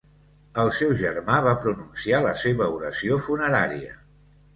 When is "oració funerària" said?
2.79-3.93